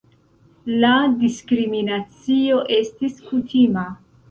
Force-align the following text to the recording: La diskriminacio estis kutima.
La 0.83 0.93
diskriminacio 1.23 2.65
estis 2.81 3.23
kutima. 3.31 3.89